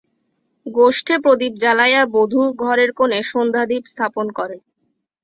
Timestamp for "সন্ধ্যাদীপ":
3.31-3.83